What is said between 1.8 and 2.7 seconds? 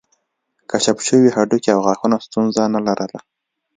غاښونه ستونزه